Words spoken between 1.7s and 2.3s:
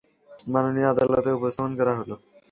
করা হলো।